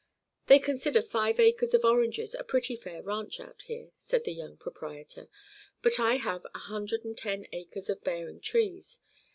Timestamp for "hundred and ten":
6.57-7.45